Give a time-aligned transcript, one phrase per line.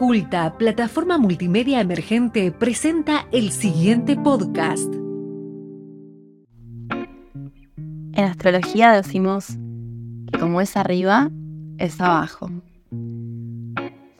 [0.00, 4.90] Culta, plataforma multimedia emergente, presenta el siguiente podcast.
[8.14, 9.58] En astrología decimos
[10.32, 11.30] que como es arriba,
[11.76, 12.50] es abajo.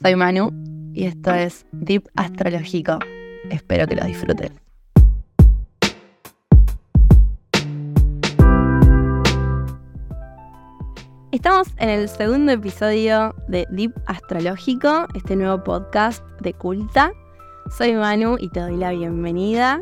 [0.03, 0.51] Soy Manu
[0.93, 2.99] y esto es Deep Astrológico.
[3.49, 4.60] Espero que lo disfruten.
[11.31, 17.13] Estamos en el segundo episodio de Deep Astrológico, este nuevo podcast de Culta.
[17.69, 19.81] Soy Manu y te doy la bienvenida.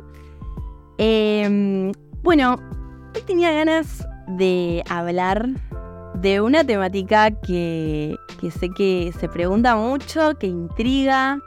[1.00, 2.58] Em, bueno,
[3.16, 5.50] hoy tenía ganas de hablar
[6.22, 8.16] de una temática que,
[8.60, 11.40] sé que se pregunta mucho, que intriga,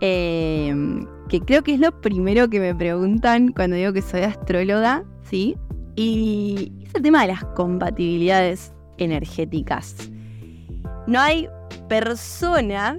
[0.00, 5.04] em, que creo que es lo primero que me preguntan cuando digo que soy astróloga,
[5.22, 5.56] ¿sí?
[5.96, 10.10] Y es el tema de las compatibilidades energéticas.
[11.06, 11.48] No hay
[11.88, 12.98] persona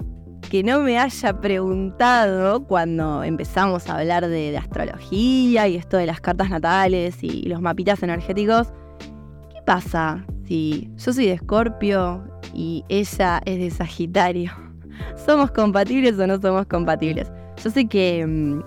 [0.49, 6.19] que no me haya preguntado cuando empezamos a hablar de, astrología y esto de las
[6.19, 8.73] cartas natales y los mapitas energéticos,
[9.53, 14.51] ¿qué pasa si yo soy de Escorpio y ella es de Sagitario?
[15.25, 17.31] ¿Somos compatibles o no somos compatibles?
[17.63, 18.61] Yo sé que mm,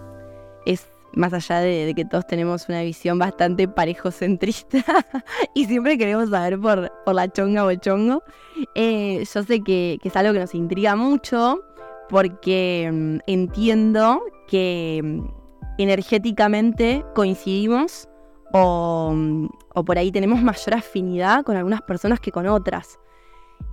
[1.15, 4.83] más allá de, que todos tenemos una visión bastante parejocentrista
[5.55, 8.23] y siempre queremos saber por, la chonga o el chongo,
[8.75, 11.61] eh, yo sé que, es algo que nos intriga mucho
[12.09, 15.27] porque mm, entiendo que mm,
[15.79, 18.09] energéticamente coincidimos
[18.53, 22.99] mm, o por ahí tenemos mayor afinidad con algunas personas que con otras.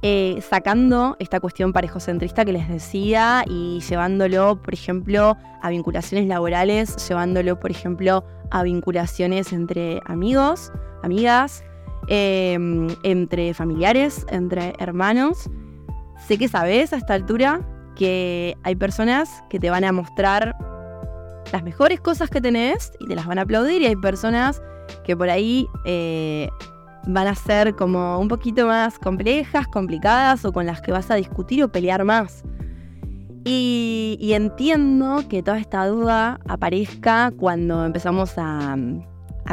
[0.02, 6.96] Eh, sacando esta cuestión parejocentrista que les decía y llevándolo, por ejemplo, a vinculaciones laborales,
[7.08, 10.72] llevándolo, por ejemplo, a vinculaciones entre amigos,
[11.04, 11.64] amigas,
[12.08, 15.50] em, entre familiares, entre hermanos.
[16.28, 17.62] Sé que sabes a esta altura
[17.96, 20.56] que hay personas que te van a mostrar
[21.52, 24.62] las mejores cosas que tenés y te las van a aplaudir y hay personas
[25.04, 26.50] que por ahí eh,
[27.08, 31.16] van a ser como un poquito más complejas, complicadas o con las que vas a
[31.16, 32.44] discutir o pelear más.
[33.46, 38.76] Y, entiendo que toda esta duda aparezca cuando empezamos a,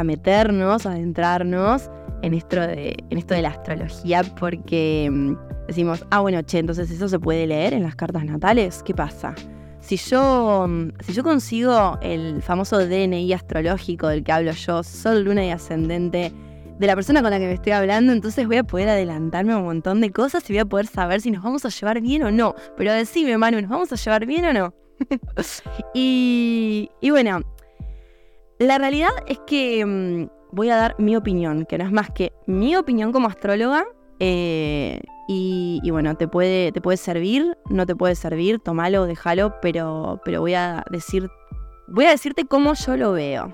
[0.03, 1.89] meternos, a adentrarnos
[2.21, 5.33] en esto, de, en esto de la astrología, porque mm,
[5.67, 8.83] decimos, ah, bueno, che, entonces eso se puede leer en las cartas natales.
[8.83, 9.33] ¿Qué pasa?
[9.79, 15.23] Si yo, mm, si yo consigo el famoso DNI astrológico del que hablo yo, Sol,
[15.23, 16.33] Luna y Ascendente,
[16.79, 19.57] de la persona con la que me estoy hablando, entonces voy a poder adelantarme a
[19.57, 22.23] un montón de cosas y voy a poder saber si nos vamos a llevar bien
[22.23, 22.55] o no.
[22.75, 24.73] Pero decime, Manu, ¿nos vamos a llevar bien o no?
[25.93, 27.41] y, bueno,
[28.59, 32.33] la realidad es que mm, voy a dar mi opinión, que no es más que
[32.45, 33.85] mi opinión como astróloga.
[34.19, 34.99] Eh,
[35.29, 40.39] y, bueno, te puede, te puede servir, no te puede servir, tomalo, déjalo, pero, pero
[40.39, 41.29] voy a decir,
[41.87, 43.53] voy a decirte cómo yo lo veo.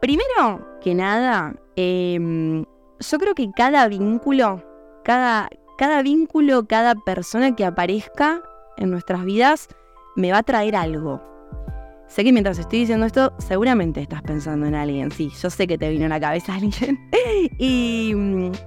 [0.00, 2.64] Primero que nada, em,
[3.00, 4.62] yo creo que cada vínculo,
[5.02, 8.42] cada, cada vínculo, cada persona que aparezca
[8.76, 9.68] en nuestras vidas
[10.14, 11.20] me va a traer algo.
[12.06, 15.10] Sé que mientras estoy diciendo esto, seguramente estás pensando en alguien.
[15.10, 16.98] Sí, yo sé que te vino a la cabeza alguien.
[17.58, 18.14] y,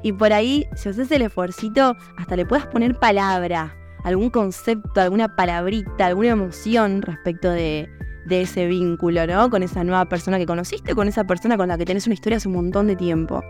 [0.04, 5.36] y por ahí, si haces el esfuercito, hasta le puedas poner palabra, algún concepto, alguna
[5.36, 7.90] palabrita, alguna emoción respecto de,
[8.26, 9.50] de ese vínculo, ¿no?
[9.50, 12.38] Con esa nueva persona que conociste, con esa persona con la que tenés una historia
[12.38, 13.44] hace un montón de tiempo.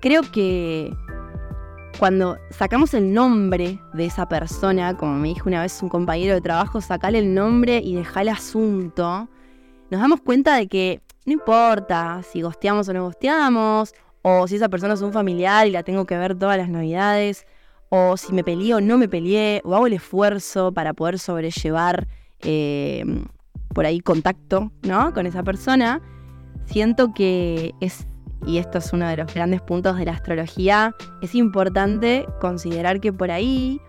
[0.00, 0.94] Creo que
[1.98, 6.40] cuando sacamos el nombre de esa persona, como me dijo una vez un compañero de
[6.40, 9.28] trabajo, sacale el nombre y dejar el asunto,
[9.90, 14.68] nos damos cuenta de que no importa si gosteamos o no gosteamos, o si esa
[14.68, 17.46] persona es un familiar y la tengo que ver todas las navidades,
[17.90, 22.08] o si me peleé o no me peleé, o hago el esfuerzo para poder sobrellevar
[22.44, 23.04] eh,
[23.74, 25.12] por ahí contacto, ¿no?
[25.12, 26.00] Con esa persona,
[26.66, 28.06] siento que es,
[28.46, 33.12] y esto es uno de los grandes puntos de la astrología, es importante considerar que
[33.12, 33.80] por ahí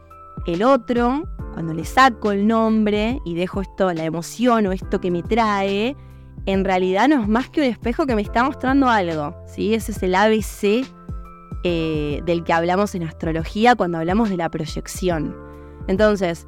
[0.47, 1.23] el otro,
[1.53, 5.95] cuando le saco el nombre y dejo esto, la emoción o esto que me trae,
[6.45, 9.73] en realidad no es más que un espejo que me está mostrando algo, ¿sí?
[9.73, 10.85] Ese es el ABC
[11.63, 15.35] eh, del que hablamos en astrología cuando hablamos de la proyección.
[15.87, 16.47] Entonces,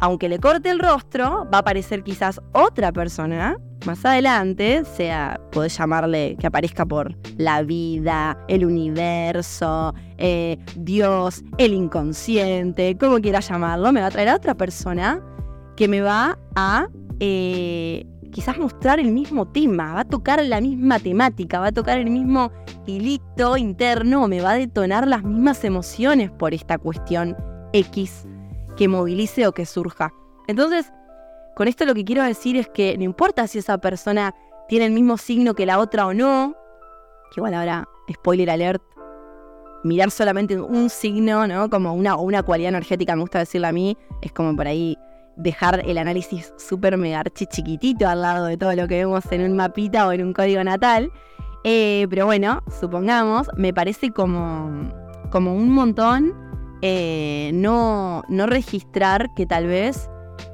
[0.00, 3.56] aunque le corte el rostro, va a aparecer quizás otra persona
[3.86, 11.72] más adelante, sea, podés llamarle que aparezca por la vida, el universo, eh, Dios, el
[11.72, 15.22] inconsciente, como quieras llamarlo, me va a traer a otra persona
[15.76, 16.88] que me va a
[17.20, 21.98] eh, quizás mostrar el mismo tema, va a tocar la misma temática, va a tocar
[21.98, 22.50] el mismo
[22.86, 27.36] hilito interno, me va a detonar las mismas emociones por esta cuestión
[27.72, 28.26] X
[28.76, 30.12] que movilice o que surja.
[30.46, 30.92] Entonces,
[31.56, 34.34] con esto lo que quiero decir es que no importa si esa persona
[34.68, 36.54] tiene el mismo signo que la otra o no,
[37.32, 38.82] que igual ahora, spoiler alert,
[39.84, 41.70] mirar solamente un signo, ¿no?
[41.70, 44.98] Como una, una cualidad energética, me gusta decirle a mí, es como por ahí
[45.36, 49.56] dejar el análisis súper mega chiquitito al lado de todo lo que vemos en un
[49.56, 51.10] mapita o en un código natal.
[51.64, 54.92] Eh, pero bueno, supongamos, me parece como,
[55.30, 56.34] como un montón
[56.82, 60.08] eh, no, no registrar que tal vez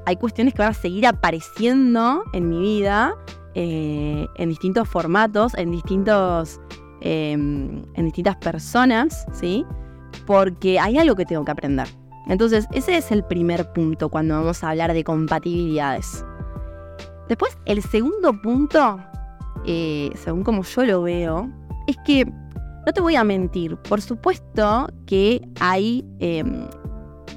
[0.07, 3.15] hay cuestiones que van a seguir apareciendo en mi vida
[3.55, 6.61] eh, en distintos formatos, en distintos
[7.01, 9.67] em, en distintas personas, ¿sí?
[10.27, 11.89] Porque hay algo que tengo que aprender.
[12.29, 16.25] Entonces, ese es el primer punto cuando vamos a hablar de compatibilidades.
[17.29, 19.01] Después, el segundo punto,
[19.67, 21.51] eh, según como yo lo veo,
[21.87, 22.31] es que,
[22.87, 26.67] no te voy a mentir, por supuesto que hay, em,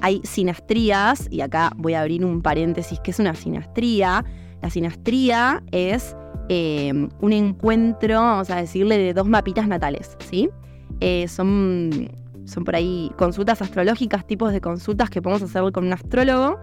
[0.00, 4.24] hay sinastrías, y acá voy a abrir un paréntesis, que es una sinastría.
[4.62, 6.16] La sinastría es
[6.48, 10.48] em, un encuentro, vamos a decirle, de dos mapitas natales, ¿sí?
[11.00, 12.08] Eh, son
[12.46, 16.58] son por ahí consultas astrológicas, tipos de consultas que podemos hacer con un astrólogo,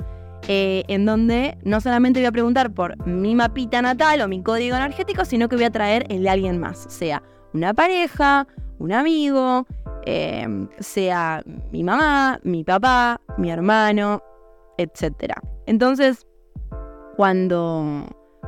[0.47, 4.75] eh, en donde no solamente voy a preguntar por mi mapita natal o mi código
[4.75, 7.21] energético, sino que voy a traer el de alguien más, sea
[7.53, 8.47] una pareja,
[8.83, 9.65] un amigo,
[10.06, 11.41] eh, sea
[11.71, 14.21] mi mamá, mi papá, mi hermano,
[14.77, 15.33] etc.
[15.65, 16.27] Entonces,
[17.15, 18.06] cuando,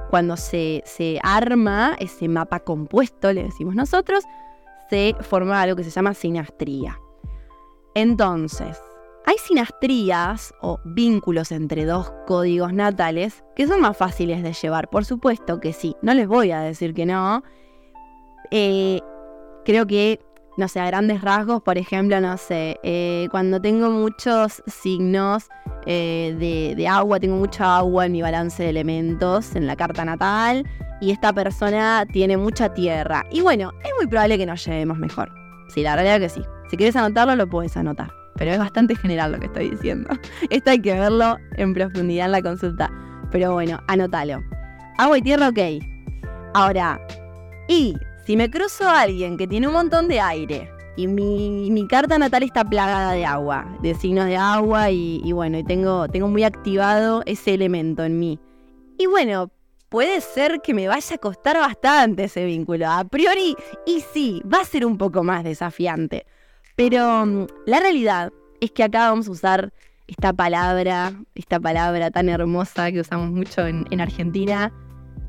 [0.10, 4.26] cuando se, se arma ese mapa compuesto, le decimos nosotros,
[4.90, 7.00] se forma algo que se llama sinastría.
[7.94, 8.78] Entonces,
[9.26, 15.06] hay sinastrías o vínculos entre dos códigos natales que son más fáciles de llevar, por
[15.06, 17.42] supuesto que sí, no les voy a decir que no.
[18.52, 19.00] Eh,
[19.66, 20.25] creo que,
[20.58, 25.50] no sé, a grandes rasgos, por ejemplo, no sé, eh, cuando tengo muchos signos
[25.86, 30.66] eh, de, agua, tengo mucha agua en mi balance de elementos en la carta natal
[31.02, 33.24] y esta persona tiene mucha tierra.
[33.32, 35.32] Y bueno, es muy probable que nos llevemos mejor.
[35.68, 36.42] Sí, la realidad que sí.
[36.70, 38.12] Si quieres anotarlo, lo puedes anotar.
[38.36, 40.10] Pero es bastante general lo que estoy diciendo.
[40.50, 42.90] Esto hay que verlo en profundidad en la consulta.
[43.32, 44.42] Pero bueno, anótalo.
[44.98, 45.60] Agua y tierra, ok.
[46.54, 47.00] Ahora,
[47.68, 52.18] y si me cruzo a alguien que tiene un montón de aire y mi, carta
[52.18, 56.44] natal está plagada de agua, de signos de agua y, bueno, y tengo, tengo muy
[56.44, 58.40] activado ese elemento en mí.
[58.98, 59.52] Y bueno,
[59.90, 62.90] puede ser que me vaya a costar bastante ese vínculo.
[62.90, 63.56] A priori,
[63.86, 66.26] y sí, va a ser un poco más desafiante.
[66.76, 68.32] Pero mm, la realidad
[68.62, 69.74] es que acá vamos a usar
[70.08, 74.72] esta palabra, esta palabra tan hermosa que usamos mucho en, en Argentina.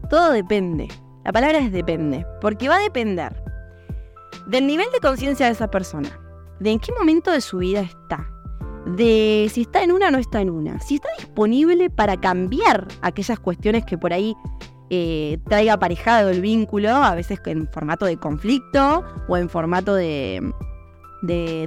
[0.08, 0.88] Todo depende.
[1.26, 3.34] La palabra es depende, porque va a depender
[4.46, 6.08] del nivel de conciencia de esa persona,
[6.61, 8.31] de en qué momento de su vida está,
[8.94, 12.87] de si está en una o no está en una, si está disponible para cambiar
[13.02, 14.37] aquellas cuestiones que por ahí
[14.88, 20.52] eh, traiga aparejado el vínculo, a veces en formato de conflicto o en formato de,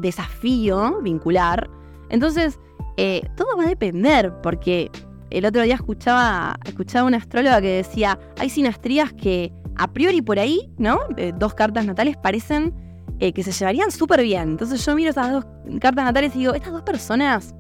[0.02, 1.70] desafío vincular.
[2.08, 2.58] Entonces,
[2.96, 4.90] eh, todo va a depender, porque
[5.32, 10.40] el otro día escuchaba, escuchaba una astróloga que decía, hay sinastrías que a priori por
[10.40, 11.00] ahí, ¿no?
[11.36, 12.74] dos cartas natales parecen
[13.22, 14.50] eh, que se llevarían súper bien.
[14.50, 15.46] Entonces yo miro esas dos
[15.82, 17.54] cartas natales y digo, estas dos personas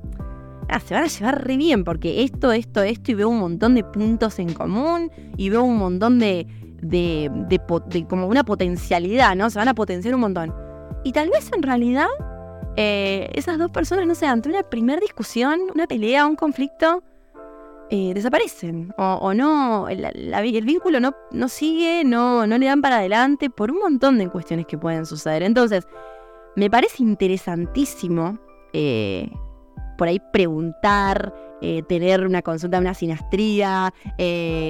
[0.69, 3.83] ah, se van a llevar bien porque esto, esto, esto, y veo un montón de
[3.83, 6.47] puntos en común y veo un montón de,
[6.81, 9.49] de, de, como una potencialidad, ¿no?
[9.49, 10.53] Se van a potenciar un montón.
[11.03, 12.07] Y tal vez en realidad
[12.77, 17.03] eh, esas dos personas, no sé, ante una primera discusión, una pelea, un conflicto,
[17.91, 23.71] eh, desaparecen o, no, el, vínculo no, sigue, no, no le dan para adelante por
[23.71, 25.41] un montón de cuestiones que pueden suceder.
[25.41, 25.87] Entonces,
[26.55, 28.37] me parece interesantísimo
[28.73, 29.31] eh,
[29.97, 33.91] por ahí preguntar, eh, tener una consulta, una sinastría,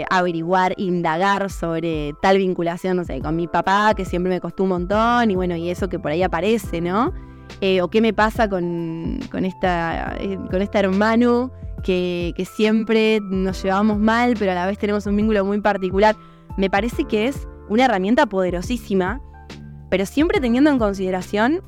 [0.09, 4.69] averiguar, indagar sobre tal vinculación, no sé, con mi papá, que siempre me costó un
[4.69, 7.13] montón, y bueno, y eso que por ahí aparece, ¿no?
[7.81, 10.17] o qué me pasa con, con, esta,
[10.49, 15.45] con esta hermano que, siempre nos llevamos mal, pero a la vez tenemos un vínculo
[15.45, 16.15] muy particular.
[16.57, 19.21] Me parece que es una herramienta poderosísima,
[19.89, 21.61] pero siempre teniendo en consideración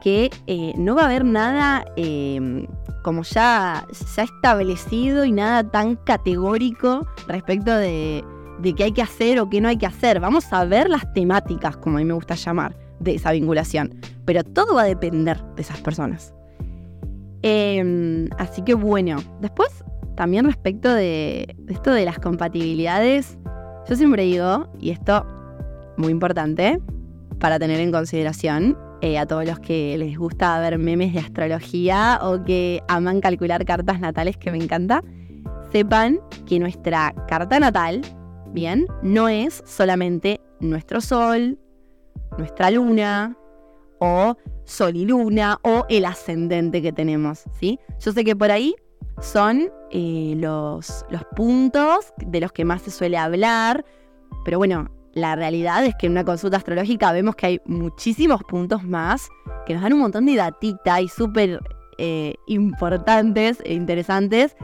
[0.00, 2.66] que eh, no va a haber nada em,
[3.02, 8.24] como ya, ya establecido y nada tan categórico respecto de,
[8.60, 10.20] de qué hay que hacer o qué no hay que hacer.
[10.20, 14.00] Vamos a ver las temáticas, como a mí me gusta llamar, de esa vinculación.
[14.24, 16.34] Pero todo va a depender de esas personas.
[17.42, 19.84] Em, así que bueno, después
[20.16, 23.38] también respecto de, esto de las compatibilidades,
[23.88, 25.24] yo siempre digo, y esto
[25.96, 26.80] muy importante
[27.38, 32.18] para tener en consideración, eh, a todos los que les gusta ver memes de astrología
[32.20, 35.04] o que aman calcular cartas natales, que me encanta,
[35.70, 38.00] sepan que nuestra carta natal,
[38.52, 41.60] bien, no es solamente nuestro sol,
[42.38, 43.36] nuestra luna
[43.98, 47.78] o sol y luna o el ascendente que tenemos, ¿sí?
[48.00, 48.74] Yo sé que por ahí
[49.20, 53.84] son eh, los, los puntos de los que más se suele hablar,
[54.44, 58.84] pero bueno, la realidad es que en una consulta astrológica vemos que hay muchísimos puntos
[58.84, 59.28] más
[59.66, 61.60] que nos dan un montón de datita y súper
[61.98, 64.56] eh, importantes e interesantes.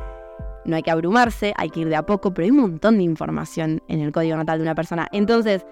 [0.65, 3.03] No hay que abrumarse, hay que ir de a poco, pero hay un montón de
[3.03, 5.09] información en el código natal de una persona.
[5.13, 5.67] Entonces,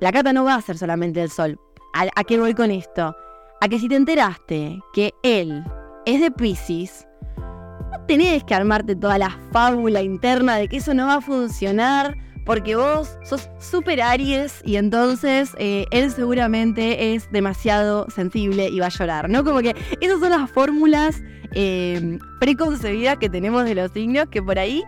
[0.00, 1.60] la carta no va a ser solamente el sol.
[1.94, 3.14] ¿A, qué voy con esto?
[3.60, 5.64] A que si te enteraste que él
[6.06, 11.06] es de Pisces, no tenés que armarte toda la fábula interna de que eso no
[11.06, 18.10] va a funcionar porque vos sos súper Aries y entonces eh, él seguramente es demasiado
[18.10, 19.44] sensible y va a llorar, ¿no?
[19.44, 21.22] Como que esas son las fórmulas
[21.52, 24.82] eh, preconcebidas que tenemos de los signos que por ahí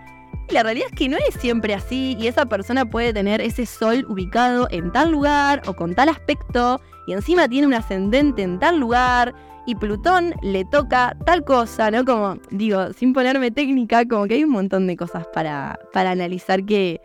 [0.50, 4.06] la realidad es que no es siempre así y esa persona puede tener ese sol
[4.08, 8.78] ubicado en tal lugar o con tal aspecto y encima tiene un ascendente en tal
[8.78, 9.34] lugar
[9.66, 12.04] y Plutón le toca tal cosa, ¿no?
[12.04, 16.64] Como digo, sin ponerme técnica, como que hay un montón de cosas para, para analizar
[16.64, 17.00] que,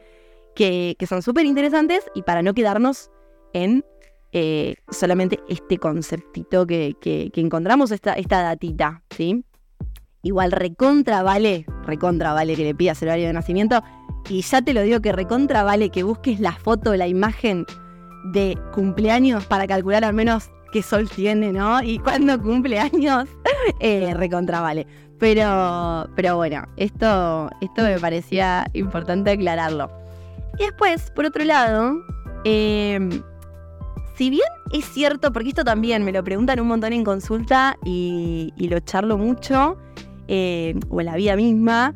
[0.56, 3.10] que, son súper interesantes y para no quedarnos
[3.54, 3.84] en
[4.32, 6.96] eh, solamente este conceptito que,
[7.36, 9.44] encontramos, esta, esta datita, ¿sí?
[10.24, 13.84] Igual recontra vale, recontra vale que le pidas el horario de nacimiento
[14.30, 17.66] y ya te lo digo que recontra vale que busques la foto, la imagen
[18.26, 21.84] de cumpleaños para calcular al menos qué sol tiene, ¿no?
[21.84, 23.30] Y cuándo cumpleaños,
[23.80, 24.88] eh, recontra vale.
[25.20, 29.92] Pero, pero bueno, esto, esto me parecía importante aclararlo.
[30.58, 31.94] Y después, por otro lado,
[32.44, 33.22] em,
[34.16, 38.52] si bien es cierto, porque esto también me lo preguntan un montón en consulta y,
[38.58, 39.78] lo charlo mucho,
[40.90, 41.94] o en la vida misma,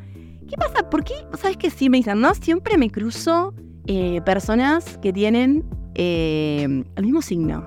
[0.48, 0.89] ¿qué pasa?
[0.89, 1.13] ¿Por qué?
[1.38, 2.34] ¿Sabes que sí me dicen, no?
[2.36, 3.54] Siempre me cruzo
[3.88, 5.63] eh, personas que tienen
[5.94, 7.63] em, el mismo signo.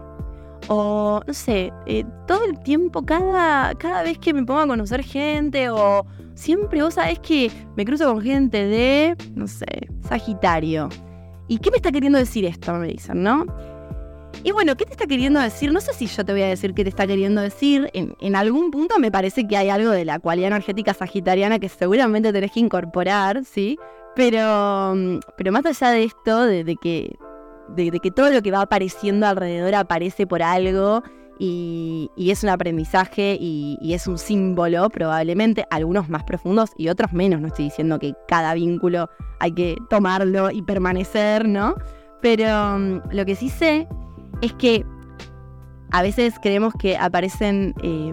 [0.68, 5.02] O, no sé, eh, todo el tiempo, cada, cada vez que me pongo a conocer
[5.02, 10.88] gente o siempre vos sabés que me cruzo con gente de, no sé, Sagitario.
[11.48, 12.74] ¿Y qué me está queriendo decir esto?
[12.74, 13.46] Me dicen, ¿no?
[14.44, 15.72] Y bueno, ¿qué te está queriendo decir?
[15.72, 17.90] No sé si yo te voy a decir qué te está queriendo decir.
[17.92, 22.32] En, algún punto me parece que hay algo de la cualidad energética sagitariana que seguramente
[22.32, 23.78] tenés que incorporar, ¿sí?
[24.14, 27.16] Pero, pero más allá de esto, de, que,
[27.74, 31.02] de que todo lo que va apareciendo alrededor aparece por algo
[31.38, 37.40] y, es un aprendizaje y, es un símbolo probablemente, algunos más profundos y otros menos.
[37.40, 39.08] No estoy diciendo que cada vínculo
[39.40, 41.74] hay que tomarlo y permanecer, ¿no?
[42.20, 43.88] Pero mm, lo que sí sé
[44.40, 44.84] es que
[45.90, 48.12] a veces creemos que aparecen eh,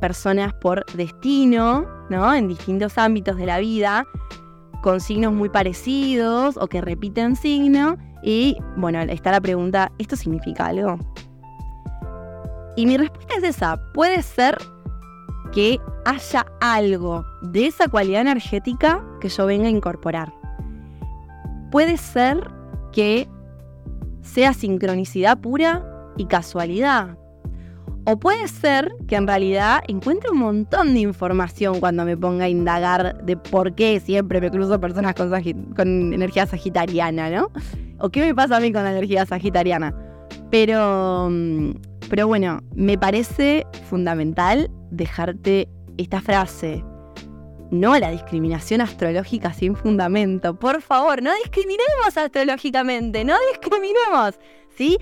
[0.00, 2.34] personas por destino, ¿no?
[2.34, 4.04] En distintos ámbitos de la vida,
[4.82, 7.96] con signos muy parecidos o que repiten signo.
[8.22, 10.98] Y bueno, está la pregunta, ¿esto significa algo?
[12.76, 14.58] Y mi respuesta es esa, puede ser
[15.52, 20.32] que haya algo de esa cualidad energética que yo venga a incorporar.
[21.70, 22.50] Puede ser
[22.92, 23.28] que
[24.22, 25.84] sea sincronicidad pura
[26.16, 27.18] y casualidad.
[28.04, 32.48] O puede ser que en realidad encuentre un montón de información cuando me ponga a
[32.48, 37.50] indagar de por qué siempre me cruzo personas con, energía sagitariana, ¿no?
[37.98, 39.94] O qué me pasa a mí con la energía sagitariana.
[40.50, 41.70] Pero mm,
[42.12, 46.84] pero bueno, me parece fundamental dejarte esta frase.
[47.72, 50.54] No la discriminación astrológica sin fundamento.
[50.54, 54.38] Por favor, no discriminemos astrológicamente, no discriminemos.
[54.76, 54.98] ¿Sí?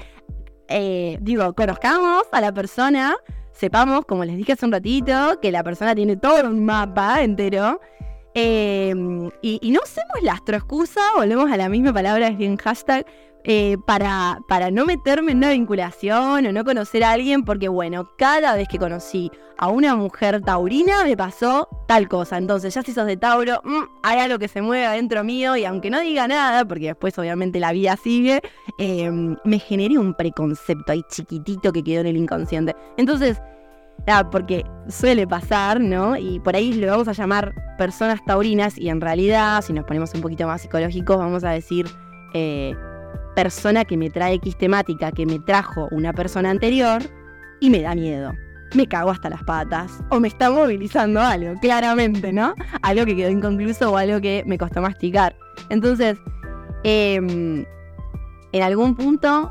[0.68, 3.16] Eh, digo, conozcamos a la persona,
[3.50, 7.80] sepamos, como les dije hace un ratito, que la persona tiene todo un mapa entero.
[8.34, 8.94] Eh,
[9.42, 13.04] y, y, no usemos la astroexcusa, volvemos a la misma palabra, es bien hashtag,
[13.44, 18.10] eh, para, para no meterme en una vinculación o no conocer a alguien, porque bueno,
[18.18, 22.36] cada vez que conocí a una mujer taurina me pasó tal cosa.
[22.36, 25.64] Entonces, ya si sos de Tauro, mm, hay algo que se mueve adentro mío y
[25.64, 28.42] aunque no diga nada, porque después obviamente la vida sigue,
[28.78, 32.76] em, me generé un preconcepto ahí chiquitito que quedó en el inconsciente.
[32.98, 33.40] Entonces,
[34.06, 36.16] nada, porque suele pasar, ¿no?
[36.16, 40.12] Y por ahí lo vamos a llamar personas taurinas y en realidad, si nos ponemos
[40.14, 41.86] un poquito más psicológicos, vamos a decir...
[42.34, 42.74] Eh,
[43.34, 47.02] persona que me trae X temática que me trajo una persona anterior
[47.60, 48.32] y me da miedo.
[48.74, 52.54] Me cago hasta las patas o me está movilizando algo, claramente, ¿no?
[52.82, 55.36] Algo que quedó inconcluso o algo que me costó masticar.
[55.70, 56.18] Entonces,
[56.84, 57.64] em,
[58.52, 59.50] en algún punto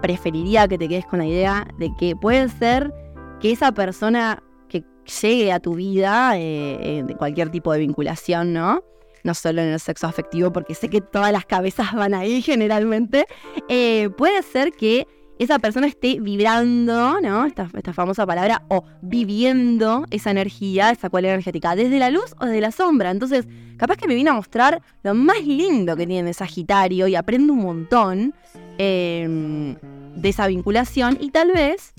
[0.00, 2.92] preferiría que te quedes con la idea de que puede ser
[3.40, 4.84] que esa persona que
[5.22, 8.82] llegue a tu vida, eh, de cualquier tipo de vinculación, ¿no?
[9.26, 13.26] No solo en el sexo afectivo, porque sé que todas las cabezas van ahí generalmente,
[13.68, 15.08] eh, puede ser que
[15.40, 17.44] esa persona esté vibrando, ¿no?
[17.44, 22.46] Esta, esta, famosa palabra, o viviendo esa energía, esa cualidad energética, desde la luz o
[22.46, 23.10] desde la sombra.
[23.10, 27.52] Entonces, capaz que me vine a mostrar lo más lindo que tiene Sagitario y aprendo
[27.52, 28.34] un montón
[28.78, 29.74] em,
[30.14, 31.94] de esa vinculación y tal vez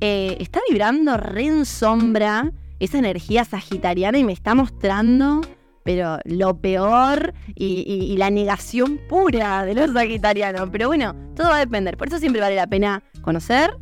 [0.00, 2.50] eh, está vibrando re en sombra
[2.80, 5.42] esa energía sagitariana y me está mostrando
[5.84, 10.68] pero lo peor y, la negación pura de los sagitarianos.
[10.70, 11.96] Pero bueno, todo va a depender.
[11.96, 13.76] Por eso siempre vale la pena conocer.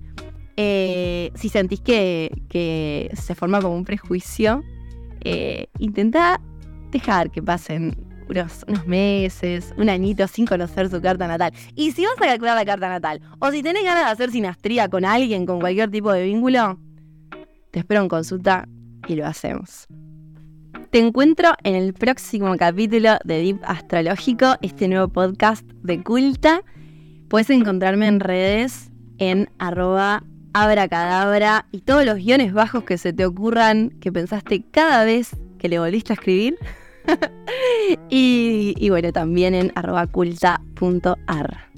[0.57, 4.63] Eh, si sentís que, se forma como un prejuicio,
[5.23, 6.41] eh, intenta
[6.91, 7.97] dejar que pasen
[8.29, 11.53] unos, meses, un añito sin conocer su carta natal.
[11.75, 14.89] Y si vas a calcular la carta natal, o si tenés ganas de hacer sinastría
[14.89, 16.79] con alguien, con cualquier tipo de vínculo,
[17.71, 18.69] te espero en consulta
[19.07, 19.87] y lo hacemos.
[20.91, 26.65] Te encuentro en el próximo capítulo de Deep Astrológico, este nuevo podcast de culta.
[27.29, 29.49] Puedes encontrarme en redes en
[30.53, 35.69] abracadabra y todos los guiones bajos que se te ocurran que pensaste cada vez que
[35.69, 36.59] le volviste a escribir.
[38.09, 41.69] y, y, bueno, también en arroba culta.ar.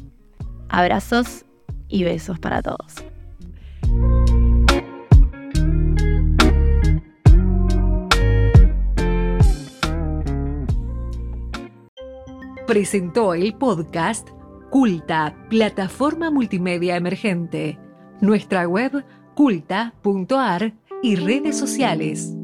[0.71, 1.45] Abrazos
[1.87, 3.05] y besos para todos.
[12.73, 14.31] Presentó el podcast
[14.71, 17.79] Culta, plataforma multimedia emergente.
[18.23, 22.35] Nuestra web culta.ar y redes sociales.